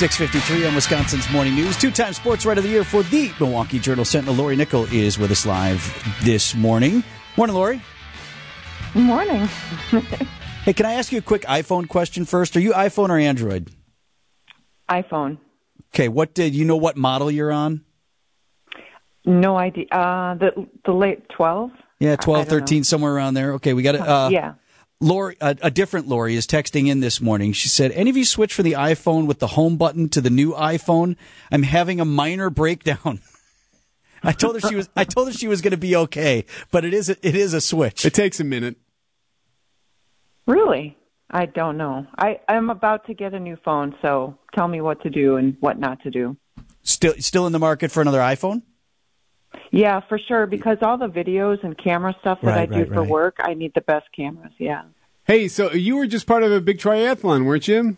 [0.00, 1.76] 653 on Wisconsin's Morning News.
[1.76, 4.34] Two-time Sports Writer of the Year for the Milwaukee Journal Sentinel.
[4.34, 7.04] Lori Nickel is with us live this morning.
[7.36, 7.82] Morning, Lori.
[8.94, 9.46] Good morning.
[10.64, 12.56] hey, can I ask you a quick iPhone question first?
[12.56, 13.68] Are you iPhone or Android?
[14.88, 15.36] iPhone.
[15.92, 17.84] Okay, what did you know what model you're on?
[19.26, 19.84] No idea.
[19.90, 21.72] Uh, the the late 12?
[21.98, 23.52] Yeah, 12, 13, somewhere around there.
[23.56, 24.00] Okay, we got it.
[24.00, 24.54] Uh, yeah.
[25.00, 27.52] Lori, a, a, different Lori is texting in this morning.
[27.52, 30.28] She said, "Any of you switch from the iPhone with the home button to the
[30.28, 31.16] new iPhone?
[31.50, 33.20] I'm having a minor breakdown."
[34.22, 34.90] I told her she was.
[34.94, 37.08] I told her she was going to be okay, but it is.
[37.08, 38.04] A, it is a switch.
[38.04, 38.76] It takes a minute.
[40.46, 40.98] Really,
[41.30, 42.06] I don't know.
[42.18, 45.56] I I'm about to get a new phone, so tell me what to do and
[45.60, 46.36] what not to do.
[46.82, 48.62] Still, still in the market for another iPhone?
[49.70, 50.46] Yeah, for sure.
[50.46, 53.08] Because all the videos and camera stuff that right, I do right, for right.
[53.08, 54.52] work, I need the best cameras.
[54.58, 54.82] Yeah.
[55.24, 57.96] Hey, so you were just part of a big triathlon, weren't you?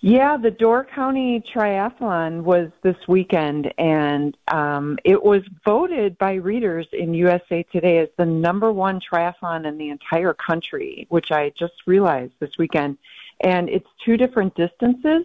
[0.00, 6.86] Yeah, the Door County Triathlon was this weekend, and um, it was voted by readers
[6.92, 11.74] in USA Today as the number one triathlon in the entire country, which I just
[11.86, 12.96] realized this weekend.
[13.40, 15.24] And it's two different distances.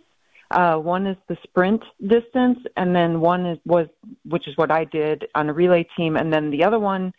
[0.53, 3.87] Uh, one is the sprint distance, and then one is was
[4.23, 7.11] which is what I did on a relay team, and then the other one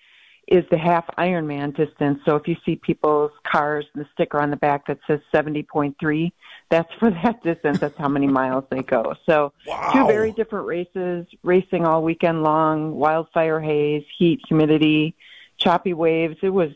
[0.47, 2.21] is the half Ironman distance.
[2.25, 5.65] So if you see people's cars, and the sticker on the back that says seventy
[5.65, 6.33] point three,
[6.71, 7.81] that's for that distance.
[7.81, 9.15] That's how many miles they go.
[9.27, 9.91] So wow.
[9.93, 15.17] two very different races, racing all weekend long, wildfire haze, heat, humidity,
[15.59, 16.37] choppy waves.
[16.41, 16.71] It was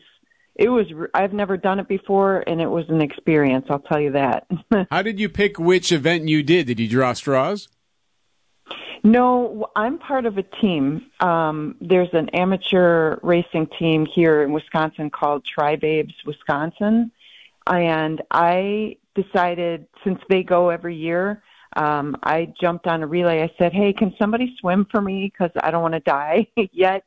[0.59, 4.11] it was I've never done it before and it was an experience, I'll tell you
[4.11, 4.45] that.
[4.91, 6.67] How did you pick which event you did?
[6.67, 7.69] Did you draw straws?
[9.01, 11.05] No, I'm part of a team.
[11.21, 17.09] Um, there's an amateur racing team here in Wisconsin called Tri Babes Wisconsin,
[17.65, 21.41] and I decided since they go every year,
[21.77, 23.41] um, I jumped on a relay.
[23.41, 25.31] I said, "Hey, can somebody swim for me?
[25.31, 27.05] Because I don't want to die yet."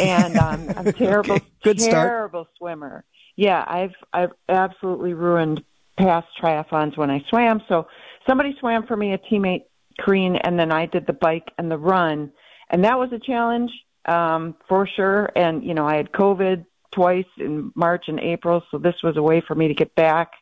[0.00, 1.46] And um, I'm a terrible, okay.
[1.62, 2.56] Good terrible start.
[2.58, 3.04] swimmer.
[3.36, 5.62] Yeah, I've I've absolutely ruined
[5.98, 7.62] past triathlons when I swam.
[7.68, 7.86] So
[8.26, 9.64] somebody swam for me, a teammate,
[10.00, 12.32] Kareen, and then I did the bike and the run,
[12.70, 13.70] and that was a challenge
[14.06, 15.30] um, for sure.
[15.36, 19.22] And you know, I had COVID twice in March and April, so this was a
[19.22, 20.32] way for me to get back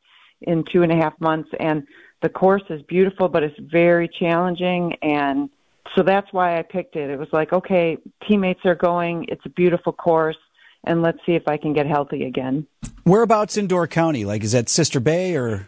[0.42, 1.50] in two and a half months.
[1.58, 1.86] And
[2.22, 5.48] the course is beautiful, but it's very challenging and
[5.94, 7.10] so that's why I picked it.
[7.10, 9.26] It was like, okay, teammates are going.
[9.28, 10.36] It's a beautiful course,
[10.84, 12.66] and let's see if I can get healthy again.
[13.04, 14.24] Whereabouts in Door County?
[14.24, 15.66] Like, is that Sister Bay or?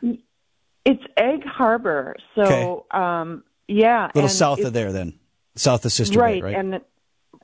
[0.85, 2.17] It's Egg Harbor.
[2.35, 2.99] So, okay.
[2.99, 5.15] um, yeah, a little south of there, then
[5.55, 6.57] south of Sister right, Bay, right?
[6.57, 6.83] And the,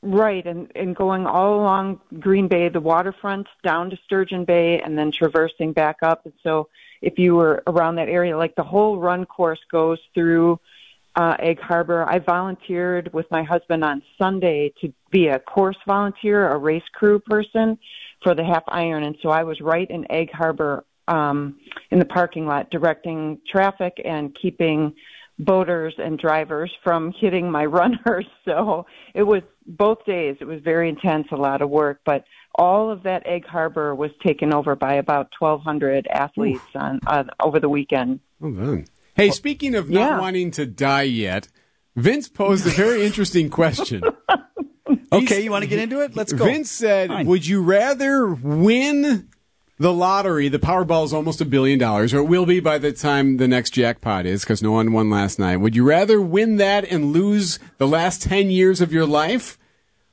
[0.03, 4.99] right, and and going all along Green Bay, the waterfront, down to Sturgeon Bay, and
[4.99, 6.23] then traversing back up.
[6.25, 6.69] And so,
[7.01, 10.61] if you were around that area, like the whole run course goes through
[11.19, 12.09] uh, Egg Harbor.
[12.09, 17.19] I volunteered with my husband on Sunday to be a course volunteer, a race crew
[17.19, 17.77] person
[18.23, 19.03] for the half iron.
[19.03, 21.59] And so I was right in Egg Harbor um,
[21.91, 24.95] in the parking lot directing traffic and keeping
[25.41, 28.27] boaters and drivers from hitting my runners.
[28.45, 30.37] So it was both days.
[30.41, 32.25] It was very intense, a lot of work, but
[32.55, 37.59] all of that Egg Harbor was taken over by about 1,200 athletes on, uh, over
[37.59, 38.21] the weekend.
[38.41, 38.87] Well done.
[39.19, 40.21] Hey, speaking of not yeah.
[40.21, 41.49] wanting to die yet,
[41.97, 44.01] Vince posed a very interesting question.
[45.12, 46.15] okay, you want to get into it?
[46.15, 46.45] Let's go.
[46.45, 47.27] Vince said, Fine.
[47.27, 49.28] "Would you rather win
[49.77, 50.49] the lottery?
[50.49, 53.49] The Powerball is almost a billion dollars, or it will be by the time the
[53.49, 55.57] next jackpot is, because no one won last night.
[55.57, 59.59] Would you rather win that and lose the last ten years of your life,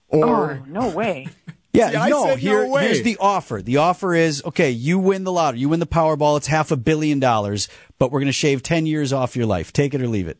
[0.08, 1.28] or oh, no way."
[1.75, 3.62] Yeah, See, no, here, no here's the offer.
[3.62, 6.78] The offer is okay, you win the lottery, you win the Powerball, it's half a
[6.78, 7.68] billion dollars,
[8.00, 9.74] but we're going to shave 10 years off your life.
[9.74, 10.38] Take it or leave it.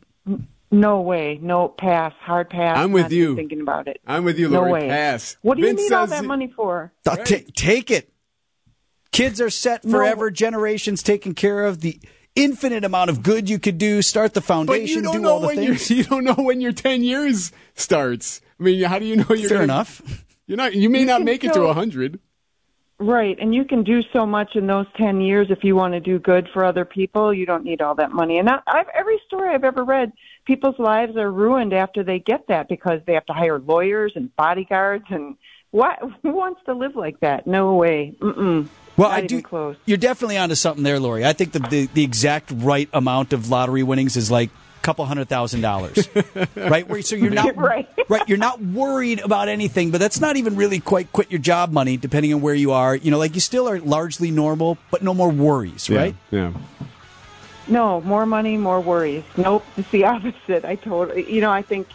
[0.70, 1.38] No way.
[1.40, 2.12] No pass.
[2.20, 2.76] Hard pass.
[2.76, 3.36] I'm with you.
[3.36, 4.00] Thinking about it.
[4.06, 4.66] I'm with you, Lori.
[4.66, 4.88] No way.
[4.88, 5.36] Pass.
[5.42, 6.92] What do you need all that money for?
[7.08, 8.12] Uh, t- take it.
[9.12, 10.28] Kids are set forever.
[10.28, 10.34] No.
[10.34, 11.80] Generations taken care of.
[11.80, 12.00] The
[12.34, 14.02] infinite amount of good you could do.
[14.02, 14.84] Start the foundation.
[14.84, 15.90] But you don't do know all the when things.
[15.90, 18.40] You don't know when your 10 years starts.
[18.58, 20.24] I mean, how do you know you're fair gonna, enough?
[20.46, 20.74] You're not.
[20.74, 22.20] You may you not make it to a hundred.
[22.98, 26.00] Right, and you can do so much in those ten years if you want to
[26.00, 27.34] do good for other people.
[27.34, 28.38] You don't need all that money.
[28.38, 30.12] And I, I've, every story I've ever read,
[30.46, 34.34] people's lives are ruined after they get that because they have to hire lawyers and
[34.36, 35.36] bodyguards and
[35.72, 35.98] what?
[36.22, 37.46] Who wants to live like that?
[37.46, 38.16] No way.
[38.18, 38.68] Mm-mm.
[38.96, 39.42] Well, Not I do.
[39.42, 39.76] Close.
[39.84, 41.26] You're definitely onto something there, Lori.
[41.26, 44.48] I think the, the the exact right amount of lottery winnings is like
[44.86, 46.08] couple hundred thousand dollars,
[46.56, 46.88] right?
[46.88, 47.88] Where, so you're not right.
[48.08, 48.22] right.
[48.28, 51.96] You're not worried about anything, but that's not even really quite quit your job money,
[51.96, 52.94] depending on where you are.
[52.94, 56.14] You know, like you still are largely normal, but no more worries, right?
[56.30, 56.52] Yeah.
[57.66, 59.24] No, more money, more worries.
[59.36, 60.64] Nope, it's the opposite.
[60.64, 61.88] I totally, you know, I think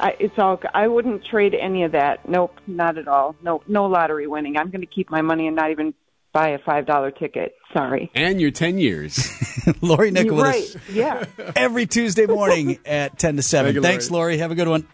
[0.00, 0.58] I, it's all.
[0.72, 2.26] I wouldn't trade any of that.
[2.26, 3.36] Nope, not at all.
[3.42, 4.56] No, no lottery winning.
[4.56, 5.92] I'm going to keep my money and not even
[6.32, 7.54] buy a five dollar ticket.
[7.72, 8.10] Sorry.
[8.14, 9.30] And your ten years.
[9.80, 10.74] Lori Nicholas.
[10.74, 10.82] Right?
[10.92, 11.24] Yeah.
[11.56, 13.74] Every Tuesday morning at ten to seven.
[13.74, 14.32] Thank you, Thanks, Lori.
[14.32, 14.38] Lori.
[14.38, 14.86] Have a good one.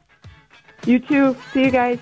[0.86, 1.36] You too.
[1.52, 1.98] See you guys.